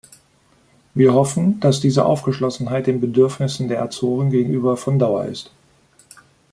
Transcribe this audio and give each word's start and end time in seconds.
Wir 0.95 1.13
hoffen, 1.13 1.59
dass 1.59 1.79
diese 1.79 2.05
Aufgeschlossenheit 2.07 2.87
den 2.87 2.99
Bedürfnissen 2.99 3.67
der 3.67 3.83
Azoren 3.83 4.31
gegenüber 4.31 4.75
von 4.75 4.97
Dauer 4.97 5.25
ist. 5.25 5.51